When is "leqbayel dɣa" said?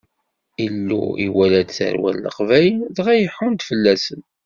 2.25-3.13